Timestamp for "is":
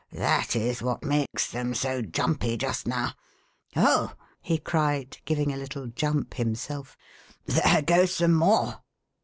0.55-0.81